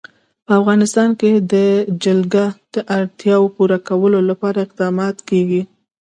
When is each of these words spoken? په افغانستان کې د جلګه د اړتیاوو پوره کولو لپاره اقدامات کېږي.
په 0.45 0.51
افغانستان 0.59 1.09
کې 1.19 1.31
د 1.53 1.55
جلګه 2.03 2.45
د 2.73 2.75
اړتیاوو 2.97 3.53
پوره 3.55 3.77
کولو 3.87 4.19
لپاره 4.29 4.57
اقدامات 4.65 5.17
کېږي. 5.29 5.61